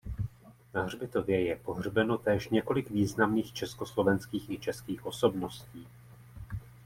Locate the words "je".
1.43-1.55